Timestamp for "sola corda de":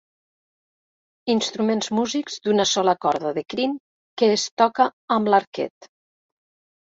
2.69-3.43